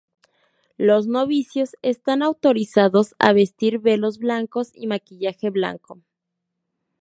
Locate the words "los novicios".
0.79-1.75